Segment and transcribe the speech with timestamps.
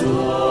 [0.00, 0.49] 奇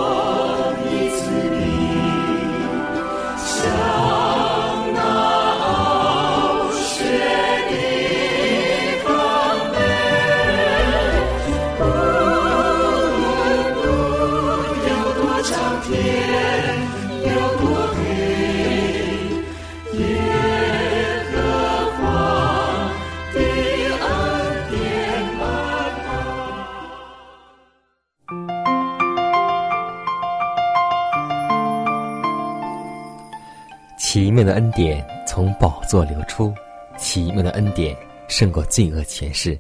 [34.81, 36.53] 典从宝座流出，
[36.97, 37.94] 奇妙的恩典
[38.30, 39.59] 胜过罪恶权势。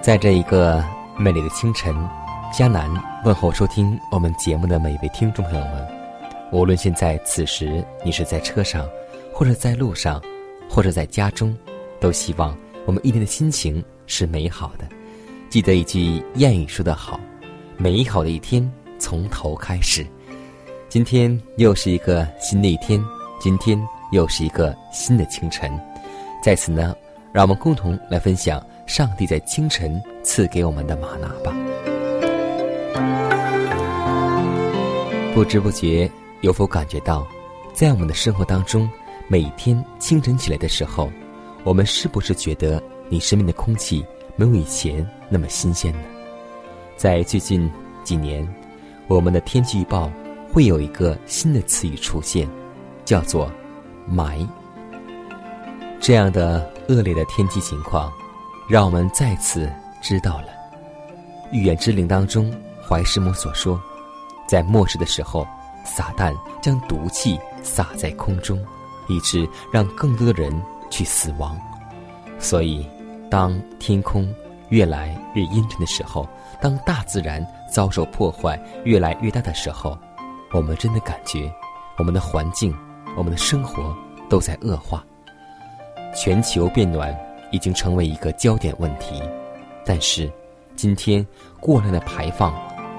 [0.00, 0.82] 在这一个
[1.18, 1.94] 美丽的清晨，
[2.50, 2.90] 迦南
[3.26, 5.86] 问候收听我们节目的每一位听众朋友们。
[6.50, 8.88] 无论现在此时你是在车上，
[9.34, 10.18] 或者在路上，
[10.66, 11.54] 或者在家中，
[12.00, 12.56] 都希望
[12.86, 14.88] 我们一天的心情是美好的。
[15.50, 17.20] 记得一句谚语说得好
[17.76, 18.66] ：“美好的一天
[18.98, 20.06] 从头开始。”
[20.88, 22.98] 今天又是一个新的一天。
[23.40, 25.72] 今天又是一个新的清晨，
[26.42, 26.94] 在此呢，
[27.32, 31.56] 让我们共同来分享上帝在清晨赐给我们的玛拿吧。
[35.32, 36.10] 不知不觉，
[36.42, 37.26] 有否感觉到，
[37.72, 38.86] 在我们的生活当中，
[39.26, 41.10] 每天清晨起来的时候，
[41.64, 44.04] 我们是不是觉得你身边的空气
[44.36, 46.00] 没有以前那么新鲜呢？
[46.94, 47.70] 在最近
[48.04, 48.46] 几年，
[49.08, 50.12] 我们的天气预报
[50.52, 52.46] 会有一个新的词语出现。
[53.10, 53.50] 叫做
[54.08, 54.46] “霾”
[55.98, 58.08] 这样的恶劣的天气情况，
[58.68, 59.68] 让我们再次
[60.00, 60.46] 知道了
[61.50, 62.54] 《预言之灵》当中
[62.88, 63.82] 怀师母所说，
[64.46, 65.44] 在末世的时候，
[65.84, 66.32] 撒旦
[66.62, 68.64] 将毒气撒在空中，
[69.08, 71.58] 以致让更多的人去死亡。
[72.38, 72.88] 所以，
[73.28, 74.32] 当天空
[74.68, 76.28] 越来越阴沉的时候，
[76.60, 79.98] 当大自然遭受破坏越来越大的时候，
[80.52, 81.52] 我们真的感觉
[81.98, 82.72] 我们的环境。
[83.16, 83.94] 我们的生活
[84.28, 85.04] 都在恶化，
[86.14, 87.16] 全球变暖
[87.50, 89.22] 已经成为一个焦点问题。
[89.84, 90.30] 但是，
[90.76, 91.26] 今天
[91.58, 92.54] 过量的排放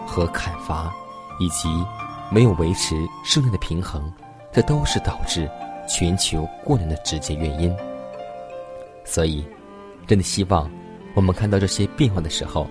[0.06, 0.94] 和砍伐，
[1.40, 1.70] 以及
[2.30, 4.12] 没有维持生态的平衡，
[4.52, 5.50] 这都是导致
[5.88, 7.74] 全球过量的直接原因。
[9.06, 9.46] 所以，
[10.06, 10.70] 真的希望
[11.16, 12.68] 我们看到这些变化的时候，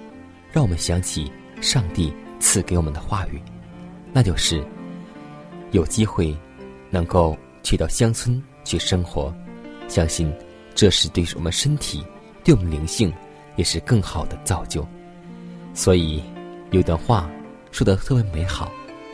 [0.52, 3.42] 让我们想起上帝赐给我们的话语，
[4.12, 4.62] 那就是
[5.70, 6.36] 有机会。
[6.90, 9.32] 能够去到乡村去生活，
[9.88, 10.32] 相信
[10.74, 12.04] 这是对我们身体、
[12.44, 13.12] 对我们灵性
[13.56, 14.86] 也是更好的造就。
[15.72, 16.22] 所以
[16.72, 17.30] 有段话
[17.70, 18.70] 说的特别美好，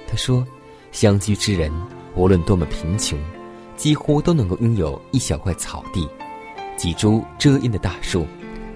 [0.09, 0.47] 他说
[0.91, 1.71] ：“乡居之人，
[2.15, 3.19] 无论多么贫穷，
[3.77, 6.09] 几乎都能够拥有一小块草地、
[6.77, 8.27] 几株遮阴的大树、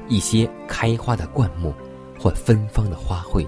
[0.09, 1.75] 一些开花的灌木
[2.19, 3.47] 或芬芳的花卉，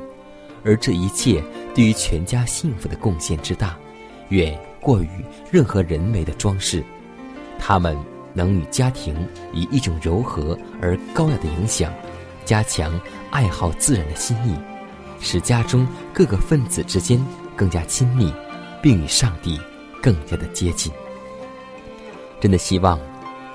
[0.65, 3.77] 而这一切对于全家幸福的贡献之大，
[4.31, 5.09] 远。”过于
[5.51, 6.83] 任何人为的装饰，
[7.59, 7.97] 他们
[8.35, 9.17] 能与家庭
[9.55, 11.93] 以一种柔和而高雅的影响，
[12.45, 13.01] 加强
[13.31, 14.55] 爱好自然的心意，
[15.21, 17.25] 使家中各个分子之间
[17.57, 18.33] 更加亲密，
[18.83, 19.59] 并与上帝
[20.03, 20.93] 更加的接近。
[22.41, 22.99] 真的希望，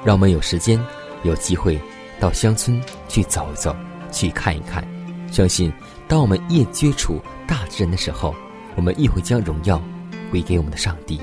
[0.06, 0.82] 让我们有时间、
[1.24, 1.78] 有机会
[2.22, 3.76] 到乡村去走一走，
[4.12, 4.82] 去看一看。
[5.30, 5.74] 相信，
[6.08, 8.34] 当我们越接触大自然的时候，
[8.76, 9.82] 我们亦会将荣耀。
[10.30, 11.22] 归给我们的上帝，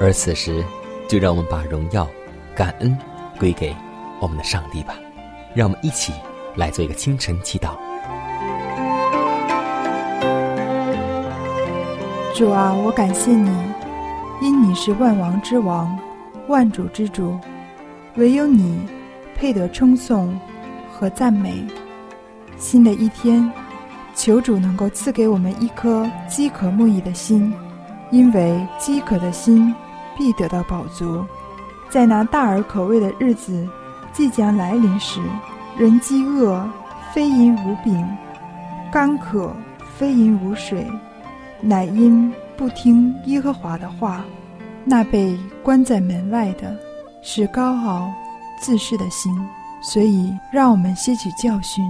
[0.00, 0.64] 而此时，
[1.08, 2.08] 就让我们把荣耀、
[2.54, 2.96] 感恩
[3.38, 3.74] 归给
[4.20, 4.94] 我们的上帝吧。
[5.54, 6.12] 让我们一起
[6.56, 7.70] 来做一个清晨祈祷。
[12.34, 13.50] 主啊，我感谢你，
[14.40, 15.98] 因你是万王之王、
[16.46, 17.38] 万主之主，
[18.16, 18.78] 唯有你
[19.34, 20.38] 配得称颂
[20.92, 21.64] 和赞美。
[22.56, 23.50] 新的一天，
[24.14, 27.52] 求主能够赐给我们一颗饥渴慕义的心。
[28.10, 29.74] 因为饥渴的心
[30.16, 31.24] 必得到饱足，
[31.90, 33.68] 在那大而可畏的日子
[34.12, 35.20] 即将来临时，
[35.76, 36.66] 人饥饿
[37.12, 38.06] 非因无饼，
[38.90, 39.54] 干渴
[39.96, 40.86] 非因无水，
[41.60, 44.24] 乃因不听耶和华的话。
[44.84, 46.74] 那被关在门外的，
[47.20, 48.10] 是高傲
[48.58, 49.32] 自恃的心。
[49.80, 51.84] 所以，让我们吸取教训，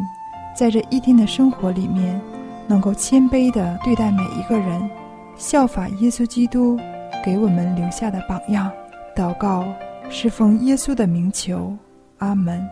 [0.54, 2.20] 在这一天的生活里面，
[2.66, 4.90] 能够谦卑的对待每一个人，
[5.38, 6.76] 效法耶稣基督
[7.24, 8.70] 给我们留下的榜样。
[9.14, 9.64] 祷告
[10.10, 11.72] 是奉耶稣的名求，
[12.18, 12.68] 阿门。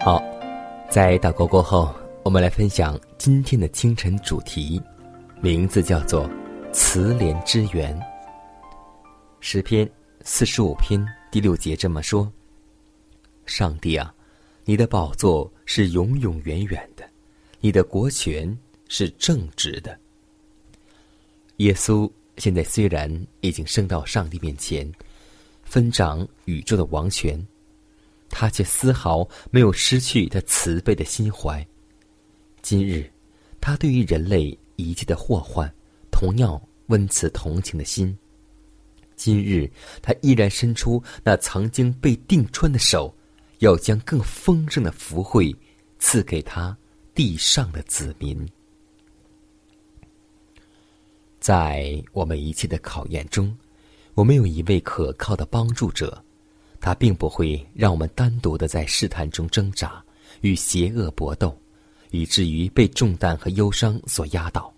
[0.00, 0.22] 好，
[0.88, 4.82] 在祷告过后，我们来分享今天的清晨主题，
[5.42, 6.28] 名字叫做
[6.72, 7.94] “慈怜之源”。
[9.40, 9.88] 诗篇
[10.22, 12.30] 四十五篇第六节这么说
[13.44, 14.12] ：“上帝啊，
[14.64, 17.08] 你的宝座是永永远远的，
[17.60, 18.56] 你的国权
[18.88, 19.98] 是正直的。”
[21.58, 24.90] 耶稣现在虽然已经升到上帝面前，
[25.62, 27.40] 分掌宇宙的王权，
[28.28, 31.64] 他却丝毫没有失去他慈悲的心怀。
[32.62, 33.10] 今日，
[33.60, 35.72] 他对于人类一切的祸患，
[36.10, 38.16] 同样温慈同情的心。
[39.14, 39.70] 今日，
[40.00, 43.14] 他依然伸出那曾经被钉穿的手，
[43.62, 45.54] 要将更丰盛的福惠
[46.00, 46.76] 赐给他
[47.14, 48.44] 地上的子民。
[51.38, 53.56] 在我们一切的考验中，
[54.14, 56.20] 我们有一位可靠的帮助者，
[56.80, 60.04] 他并不会让我们单独的在试探中挣扎，
[60.40, 61.56] 与邪恶搏斗，
[62.10, 64.74] 以至于被重担和忧伤所压倒。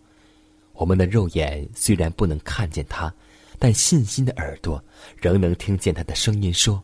[0.75, 3.13] 我们的肉眼虽然不能看见他。
[3.57, 4.83] 但信心的耳朵
[5.17, 6.83] 仍能听见他的声音说：“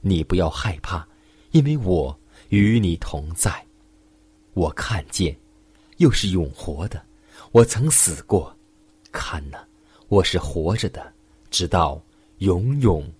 [0.00, 1.06] 你不要害怕，
[1.50, 2.18] 因为我
[2.48, 3.64] 与你同在。
[4.54, 5.36] 我看见，
[5.98, 7.02] 又是永活的。
[7.52, 8.56] 我曾死过，
[9.12, 9.58] 看呐，
[10.08, 11.12] 我是活着的，
[11.50, 12.02] 直到
[12.38, 13.12] 永永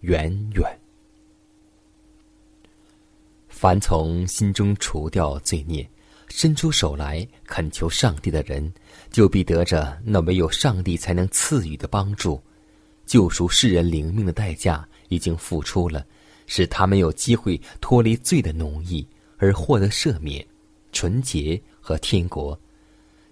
[0.00, 0.78] 远远。
[3.48, 5.88] 凡从心中除掉罪孽。”
[6.30, 8.70] 伸出手来恳求上帝的人，
[9.10, 12.38] 就必得着那唯有上帝才能赐予的帮助。
[13.06, 16.06] 救赎世人灵命的代价已经付出了，
[16.48, 19.06] 使他们有机会脱离罪的奴役，
[19.36, 20.44] 而获得赦免、
[20.90, 22.58] 纯洁和天国。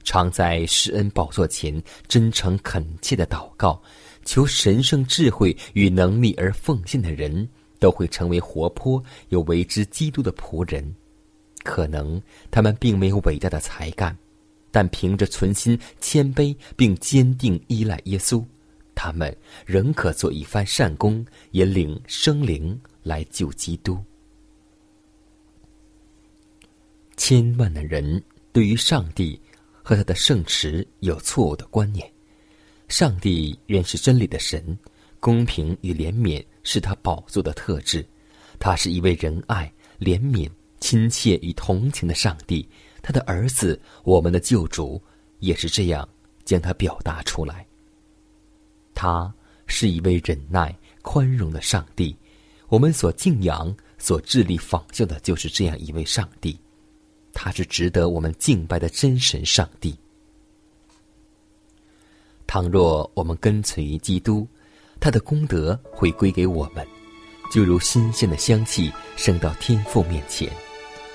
[0.04, 3.82] 常在施恩宝座前真诚恳切的祷告，
[4.24, 7.48] 求神圣智慧与能力而奉献的人，
[7.80, 10.94] 都会成为活泼又为之基督的仆人。
[11.64, 12.22] 可能
[12.52, 14.16] 他们并没有伟大的才干，
[14.70, 18.44] 但凭着存心谦卑并坚定依赖耶稣，
[18.94, 24.02] 他们仍可做一番善功，引领生灵来救基督。
[27.16, 28.20] 千万的人
[28.52, 29.40] 对于上帝
[29.80, 32.12] 和他的圣池有错误的观念，
[32.88, 34.76] 上帝原是真理的神，
[35.20, 38.04] 公平与怜悯是他宝座的特质，
[38.58, 40.50] 他是一位仁爱怜悯。
[40.78, 42.68] 亲切与同情的上帝，
[43.02, 45.02] 他的儿子，我们的救主，
[45.40, 46.06] 也是这样
[46.44, 47.66] 将他表达出来。
[48.94, 49.34] 他
[49.66, 52.14] 是一位忍耐、宽容的上帝，
[52.68, 56.58] 我们所敬仰、所致力仿效的，就是这样一位上帝。
[57.32, 59.94] 他是值得我们敬拜的真神上帝。
[62.46, 64.46] 倘若我们跟随基督，
[64.98, 66.86] 他的功德会归给我们，
[67.52, 70.50] 就如新鲜的香气升到天父面前。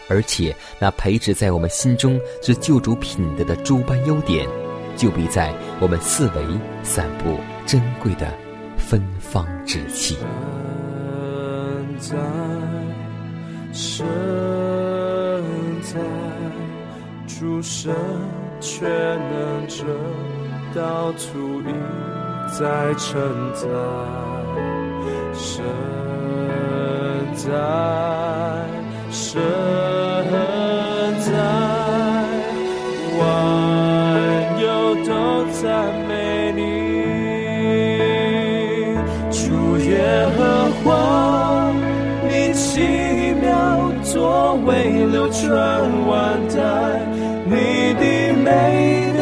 [0.07, 4.47] 而且，那培植在我们心中是救主品德的诸般优点，
[4.97, 6.45] 就必在我们四围
[6.83, 8.37] 散布珍贵的
[8.77, 10.17] 芬芳之气。
[12.01, 12.17] 在
[13.71, 14.03] 身
[15.83, 15.99] 在
[17.27, 17.93] 出生
[18.59, 19.85] 却能知
[20.73, 21.73] 到足矣
[22.59, 23.21] 在承
[23.53, 23.67] 载
[25.31, 25.63] 身
[27.35, 28.65] 在
[29.11, 29.39] 身
[31.19, 31.31] 在
[33.19, 36.00] 万有都在。
[45.11, 45.21] 流。
[45.31, 45.49] 传
[46.07, 46.59] 万代，
[47.45, 47.51] 你
[47.95, 48.03] 的
[48.43, 48.45] 美
[49.17, 49.19] 德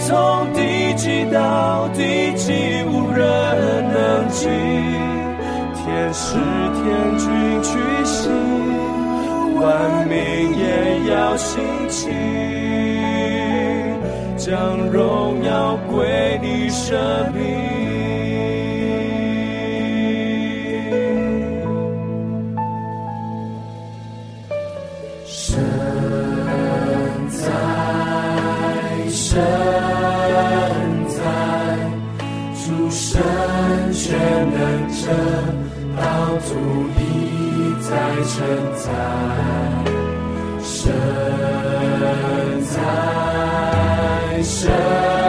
[0.00, 0.10] 从
[0.54, 0.58] 地
[0.96, 3.22] 极到地极无人
[3.92, 4.48] 能及。
[5.76, 6.36] 天使
[6.74, 6.82] 天
[7.18, 7.28] 君
[7.62, 7.70] 去
[8.04, 8.32] 行，
[9.60, 10.16] 万民
[10.58, 10.64] 也
[11.12, 12.08] 要兴起，
[14.38, 16.98] 将荣耀归你生
[17.34, 17.83] 命。
[36.54, 36.60] 福
[37.00, 37.90] 一再
[38.22, 38.46] 称
[38.76, 38.84] 赞。
[40.62, 40.92] 在，
[44.42, 45.23] 神在，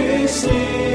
[0.00, 0.89] 去行，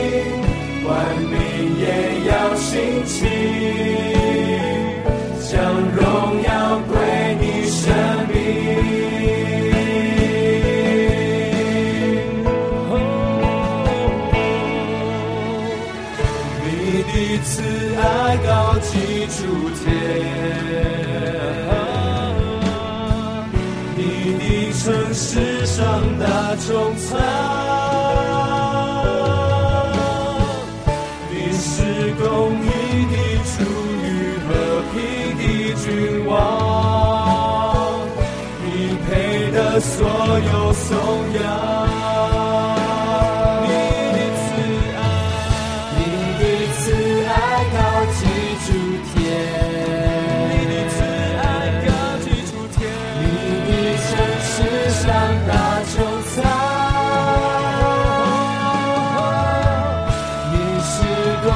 [40.40, 40.96] 有颂
[41.34, 41.42] 扬。
[43.64, 43.68] 你
[44.14, 44.44] 的慈
[44.98, 45.00] 爱。
[45.98, 46.00] 你
[46.40, 46.84] 的慈
[47.26, 47.34] 爱
[47.74, 47.78] 高
[48.14, 48.20] 及
[48.66, 48.68] 诸
[49.14, 49.16] 天，
[50.50, 50.96] 你的慈
[51.42, 51.44] 爱
[51.86, 51.88] 高
[52.24, 52.78] 及诸天，
[53.22, 53.24] 你
[53.66, 53.70] 的
[54.02, 54.08] 城
[54.44, 54.54] 市
[54.92, 55.04] 上
[55.48, 55.50] 大
[55.90, 55.94] 穹
[56.36, 56.38] 苍，
[60.52, 60.94] 你是
[61.44, 61.48] 公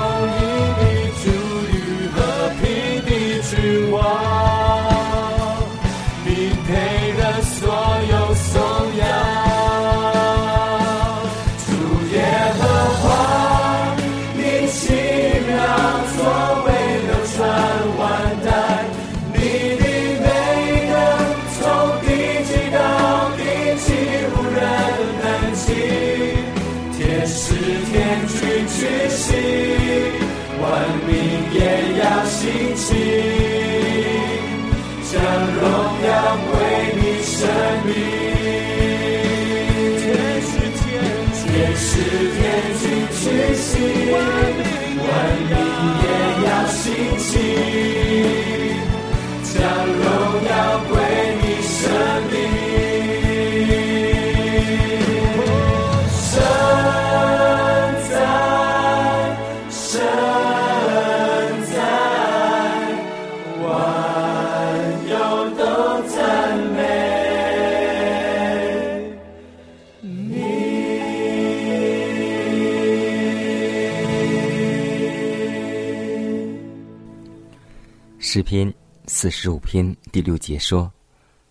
[78.32, 78.72] 诗篇
[79.08, 80.94] 四十五篇第六节说：“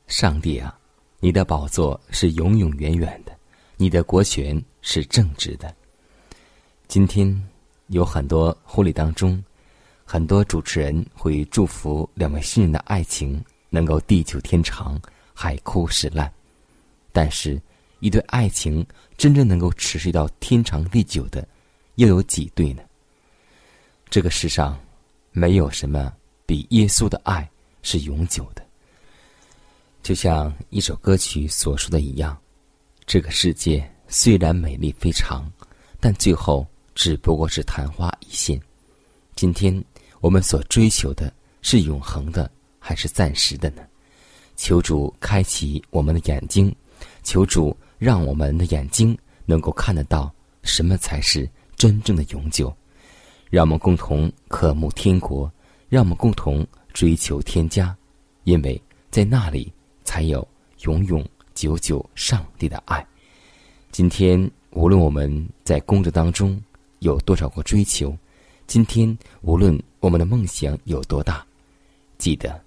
[0.06, 0.78] 上帝啊，
[1.18, 3.36] 你的宝座是永永远远的，
[3.76, 5.74] 你的国权是正直的。”
[6.86, 7.28] 今天
[7.88, 9.42] 有很多婚礼当中，
[10.04, 14.96] 很多主持人会祝福两位新人的爱情能够地久天长、
[15.34, 16.32] 海枯石烂。
[17.10, 17.60] 但是，
[17.98, 21.44] 一对爱情真正能够持续到天长地久的，
[21.96, 22.84] 又有几对呢？
[24.08, 24.78] 这个世上
[25.32, 26.12] 没有什么
[26.48, 27.46] 比耶稣的爱
[27.82, 28.66] 是永久的。
[30.02, 32.34] 就像一首歌曲所说的一样，
[33.04, 35.46] 这个世界虽然美丽非常，
[36.00, 38.58] 但最后只不过是昙花一现。
[39.36, 39.84] 今天
[40.20, 43.82] 我们所追求的是永恒的，还是暂时的呢？
[44.56, 46.74] 求主开启我们的眼睛，
[47.22, 49.14] 求主让我们的眼睛
[49.44, 52.74] 能够看得到什么才是真正的永久。
[53.50, 55.50] 让我们共同渴慕天国，
[55.88, 57.96] 让我们共同追求天家，
[58.44, 58.80] 因为
[59.10, 59.72] 在那里
[60.04, 60.46] 才有
[60.82, 63.04] 永永久久上帝的爱。
[63.90, 66.62] 今天，无论我们在工作当中
[66.98, 68.14] 有多少个追求，
[68.66, 71.44] 今天无论我们的梦想有多大，
[72.18, 72.60] 记得，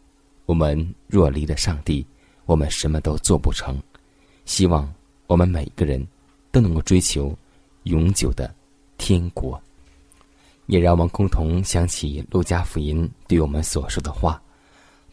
[0.48, 2.04] 我们若离了上帝，
[2.46, 3.78] 我们什么都做不成。
[4.46, 4.92] 希望
[5.28, 6.04] 我们每个人
[6.52, 7.38] 都能够追求
[7.84, 8.52] 永久的
[8.98, 9.62] 天国。
[10.72, 14.42] 也让我们共同想起路加福音对我们所说的话：“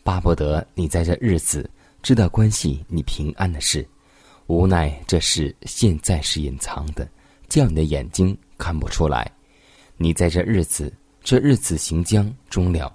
[0.05, 1.69] 巴不得你在这日子
[2.01, 3.85] 知道关系你平安的事，
[4.47, 7.09] 无奈这事现在是隐藏的，
[7.49, 9.29] 叫你的眼睛看不出来。
[9.97, 10.93] 你在这日子，
[11.25, 12.95] 这日子行将终了，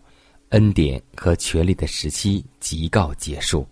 [0.51, 3.67] 恩典和权力的时期即告结束，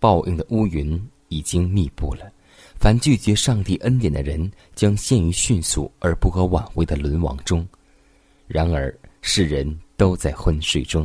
[0.00, 2.28] 报应的乌云已经密布了。
[2.80, 7.64] 凡拒绝上帝恩典的人，将陷于迅速而不可挽回的沦亡中。”
[8.54, 11.04] 然而，世人都在昏睡中，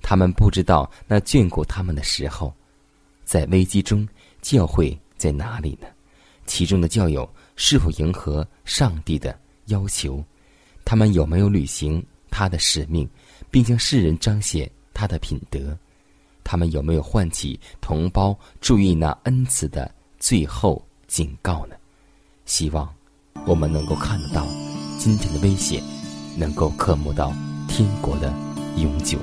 [0.00, 2.54] 他们不知道那眷顾他们的时候，
[3.24, 4.08] 在危机中，
[4.40, 5.88] 教会在哪里呢？
[6.46, 9.36] 其中的教友是否迎合上帝的
[9.66, 10.24] 要求？
[10.84, 13.10] 他们有没有履行他的使命，
[13.50, 15.76] 并向世人彰显他的品德？
[16.44, 21.74] 他们有没有唤起同胞注意那恩赐的最后警告呢？
[22.44, 22.88] 希望
[23.46, 24.46] 我们能够看得到
[24.96, 25.82] 今天的危险，
[26.36, 27.32] 能够刻磨到
[27.68, 28.32] 天国的
[28.76, 29.18] 永久。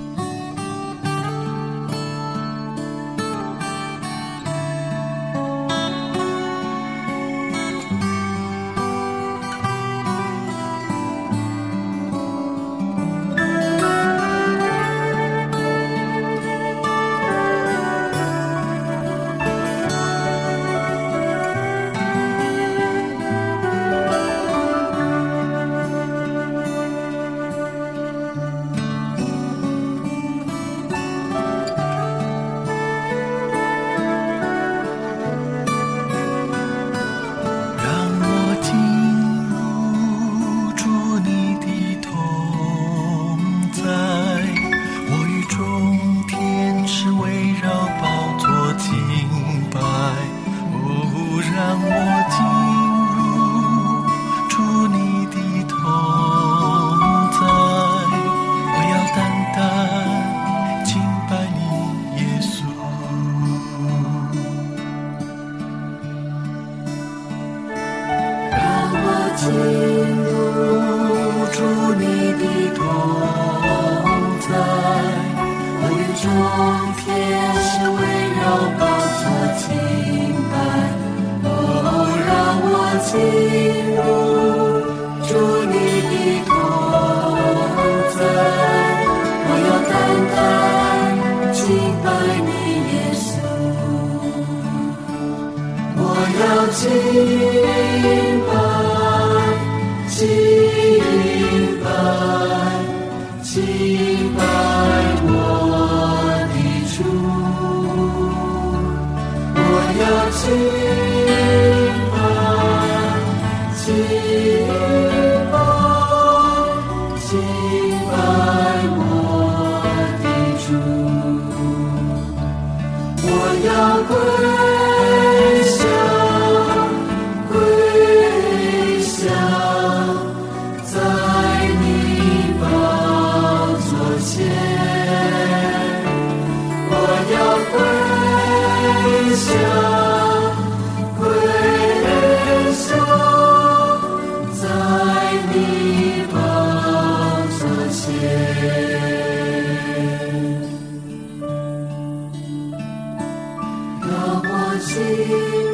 [154.82, 154.98] 进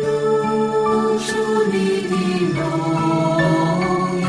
[0.03, 0.05] 入
[1.17, 1.29] 住
[1.71, 1.75] 你
[2.09, 2.13] 的
[2.53, 2.59] 荣
[4.21, 4.25] 耀，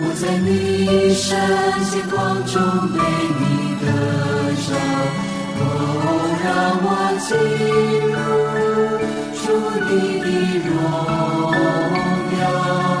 [0.00, 0.48] 我在你
[1.14, 1.24] 圣
[1.90, 2.14] 洁光
[2.44, 2.52] 中
[2.92, 2.96] 被
[3.38, 3.42] 你
[3.80, 3.86] 的
[4.66, 4.68] 照。
[6.44, 6.46] 让
[6.82, 6.86] 我
[9.88, 10.26] 你的
[10.66, 10.70] 荣
[12.40, 12.93] 耀。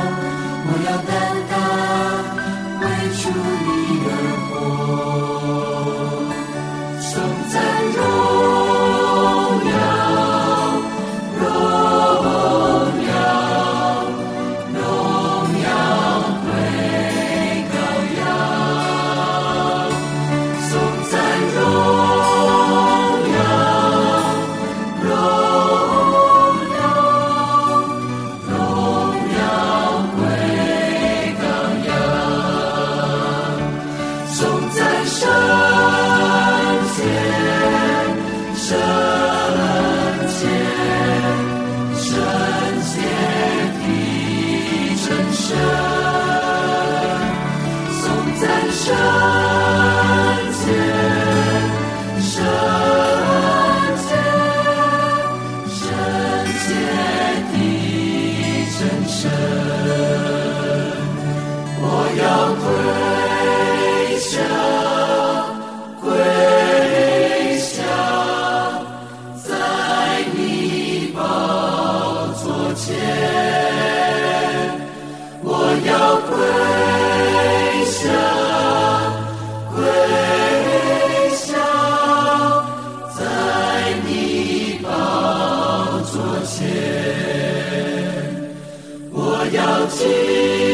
[89.54, 90.73] 要紧。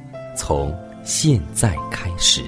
[0.35, 2.43] 从现在开始。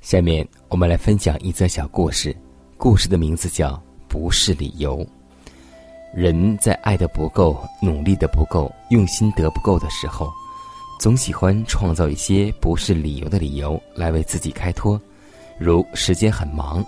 [0.00, 2.36] 下面我们来分享一则小故事，
[2.76, 3.70] 故事的名字叫
[4.06, 4.98] 《不是理由》。
[6.14, 10.30] 人在爱的不够、努力的不够、用心得不够的时候，
[11.00, 15.00] 总喜欢创造一些不是理由的理由来为自己开脱，
[15.58, 16.84] 如时间很忙。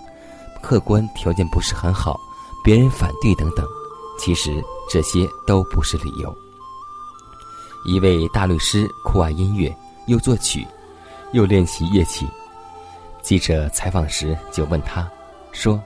[0.61, 2.19] 客观条件不是很好，
[2.63, 3.65] 别人反对等等，
[4.19, 6.35] 其实这些都不是理由。
[7.85, 9.75] 一位大律师酷爱音乐，
[10.07, 10.65] 又作曲，
[11.31, 12.27] 又练习乐器。
[13.21, 15.09] 记者采访时就问他，
[15.51, 15.81] 说：“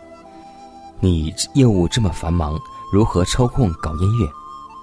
[1.00, 2.60] 你业务这么繁忙，
[2.92, 4.28] 如何抽空搞音乐？”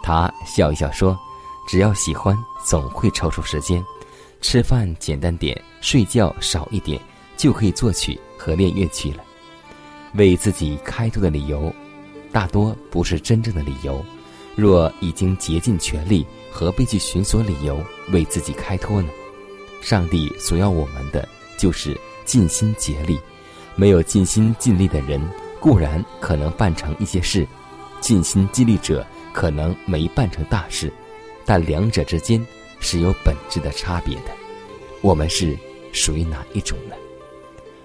[0.02, 1.18] 他笑一笑说
[1.68, 3.84] ：“只要喜欢，总会抽出时间。
[4.40, 7.00] 吃饭简单点，睡觉少一点，
[7.36, 9.24] 就可以作曲和练乐器了。”
[10.14, 11.72] 为自己开脱的理由，
[12.32, 14.04] 大多不是真正的理由。
[14.56, 19.08] 若已经竭尽全力，何必去寻索理由为自己开脱呢？
[19.80, 23.20] 上帝所要我们的就是尽心竭力。
[23.76, 25.20] 没有尽心尽力的人，
[25.60, 27.44] 固然可能办成一些事；
[28.00, 30.92] 尽心尽力者可能没办成大事。
[31.44, 32.44] 但两者之间
[32.80, 34.32] 是有本质的差别的。
[35.00, 35.56] 我们是
[35.92, 36.96] 属于哪一种呢？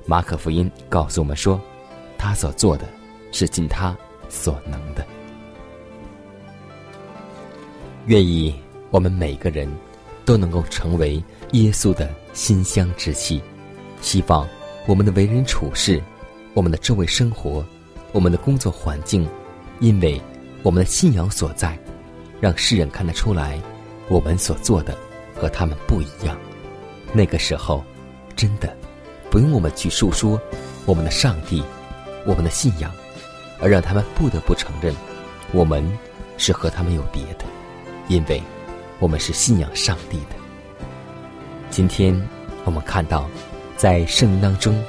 [0.08, 1.62] 马可福音告诉我们说。
[2.24, 2.88] 他所做的，
[3.34, 3.94] 是尽他
[4.30, 5.06] 所能的。
[8.06, 8.56] 愿意
[8.92, 9.70] 我们每个人
[10.24, 13.42] 都能够成为耶稣的馨香之气。
[14.02, 14.48] 希望
[14.86, 16.02] 我们的为人处事，
[16.54, 17.62] 我们的周围生活，
[18.14, 19.28] 我们的工作环境，
[19.82, 20.22] 因为
[20.62, 21.78] 我们的信仰所在，
[22.40, 23.62] 让世人看得出来，
[24.08, 24.98] 我们所做的
[25.36, 26.38] 和他们不一样。
[27.12, 27.84] 那个时候，
[28.34, 28.74] 真的
[29.30, 30.42] 不用我们去述说
[30.86, 31.62] 我们的上帝。
[32.26, 32.92] 我们的信仰，
[33.60, 34.96] 而让他们不得不承认，
[35.52, 35.86] 我们
[36.38, 37.46] 是和他们有别的，
[38.08, 38.42] 因为
[39.00, 40.36] 我们是信仰上帝的。
[41.70, 42.20] 今天
[42.66, 43.28] 我们看到，
[43.76, 44.82] 在圣经当中，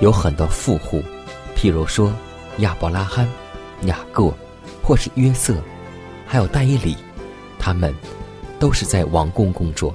[0.00, 1.02] 有很多富户，
[1.56, 2.12] 譬如说
[2.58, 3.28] 亚伯拉罕、
[3.82, 4.32] 雅各，
[4.82, 5.54] 或是约瑟，
[6.26, 6.96] 还有戴伊里，
[7.58, 7.94] 他们
[8.58, 9.94] 都是在王宫工作，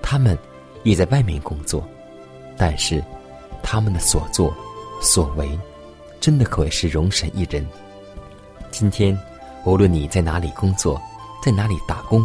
[0.00, 0.38] 他们
[0.82, 1.86] 也在外面工作，
[2.56, 3.02] 但是
[3.62, 4.54] 他们的所作
[5.00, 5.58] 所为。
[6.20, 7.66] 真的可谓是容神一人。
[8.70, 9.18] 今天，
[9.64, 11.00] 无论你在哪里工作，
[11.42, 12.24] 在哪里打工，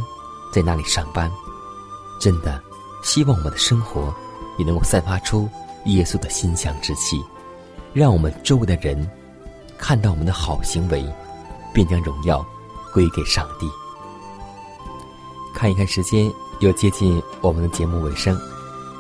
[0.53, 1.31] 在哪里上班，
[2.19, 2.61] 真的
[3.03, 4.13] 希望我们的生活
[4.57, 5.49] 也能够散发出
[5.85, 7.23] 耶稣的馨香之气，
[7.93, 9.09] 让我们周围的人
[9.77, 11.05] 看到我们的好行为，
[11.73, 12.45] 便将荣耀
[12.93, 13.67] 归给上帝。
[15.53, 16.29] 看一看时间，
[16.59, 18.37] 又接近我们的节目尾声，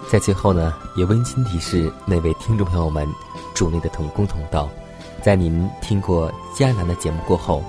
[0.09, 3.05] 在最后呢，也温馨提示那位听众朋友们，
[3.53, 4.69] 主内的同工同道。
[5.25, 7.63] 在您听过迦南的节目过后，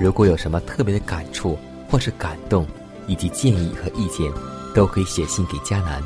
[0.00, 2.66] 如果有什么特别的感触或是感动，
[3.06, 4.32] 以及建议和意见，
[4.74, 6.02] 都可以写信给迦南，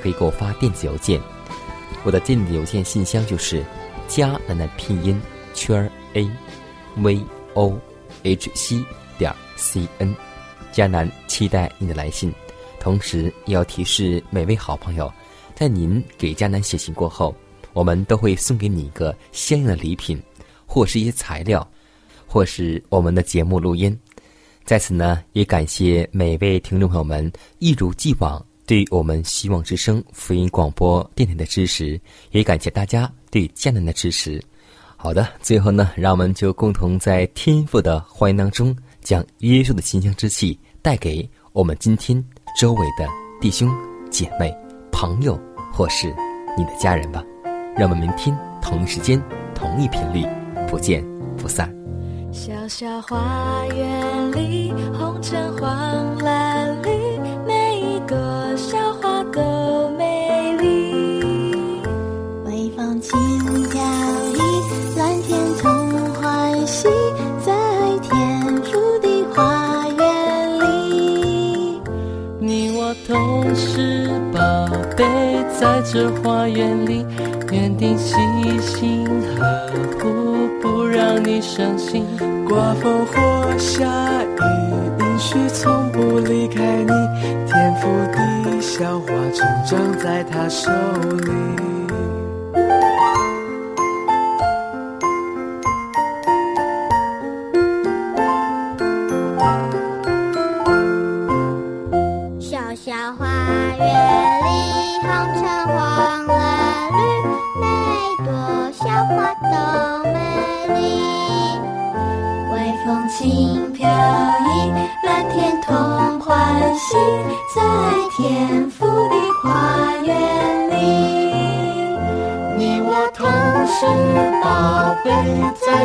[0.00, 1.20] 可以给我发电子邮件。
[2.04, 3.62] 我的电子邮件信箱就是
[4.08, 5.20] 迦南的拼音
[5.52, 6.26] 圈 a
[6.96, 7.20] v
[7.52, 7.78] o
[8.22, 8.82] h c
[9.18, 10.16] 点 c n。
[10.72, 12.32] 迦南期待你的来信，
[12.80, 15.12] 同时也要提示每位好朋友，
[15.54, 17.36] 在您给迦南写信过后，
[17.74, 20.18] 我们都会送给你一个相应的礼品，
[20.72, 21.68] 或是一些材料，
[22.28, 23.98] 或是我们的节目录音。
[24.64, 27.28] 在此呢，也感谢每位听众朋友们
[27.58, 34.40] 一如既往对我们希望之声福音广播电台的支持，也感谢大家对佳南的支持。
[34.96, 42.24] 好的，最后呢，让我们就共同在天赋的欢迎当中，将耶稣的馨香之气带给我们今天
[42.56, 43.08] 周围的
[43.40, 43.68] 弟兄
[44.08, 44.56] 姐妹、
[44.92, 45.36] 朋友，
[45.72, 46.14] 或是
[46.56, 47.24] 你的家人吧。
[47.76, 49.20] 让我们明天同一时间、
[49.52, 50.24] 同一频率，
[50.70, 51.04] 不见
[51.36, 51.68] 不散。
[52.32, 56.88] 小小花园里，红橙黄蓝绿，
[57.44, 58.16] 每一朵
[58.56, 61.24] 小花都美丽。
[62.46, 63.18] 微风轻
[63.68, 63.82] 飘
[64.32, 64.38] 逸，
[64.96, 66.88] 蓝天同欢喜，
[67.44, 67.52] 在
[68.00, 71.82] 天父的花园里。
[72.38, 74.38] 你我都是宝
[74.96, 75.04] 贝，
[75.58, 77.04] 在这花园里，
[77.50, 78.14] 园丁细
[78.60, 79.04] 心
[79.36, 79.89] 呵护，不
[80.90, 82.04] 让你伤心。
[82.48, 83.12] 刮风或
[83.58, 83.84] 下
[84.22, 84.40] 雨，
[85.00, 86.92] 应许从不离开你。
[87.46, 90.70] 天赋地小花成长在他手
[91.24, 91.79] 里。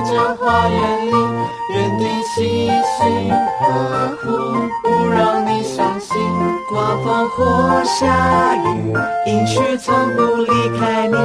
[0.08, 1.12] 这花园里，
[1.74, 4.28] 园丁细心呵护，
[4.84, 6.16] 不让你伤心。
[6.70, 8.94] 刮风或下雨，
[9.26, 11.16] 应许从不离开你。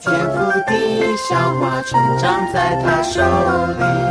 [0.00, 4.05] 天赋地小花成长在他手里。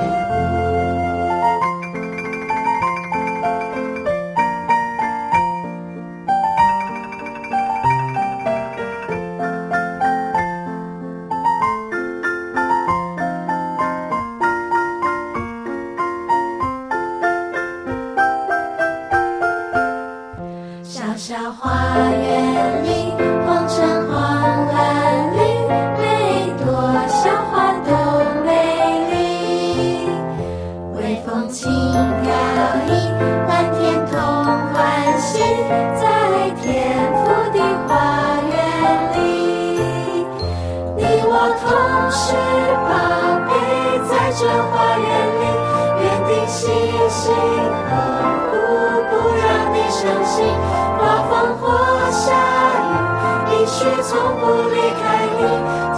[54.16, 55.42] 从不离开你，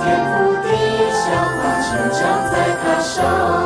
[0.02, 0.68] 天赋地
[1.12, 3.57] 小，花成长在他手。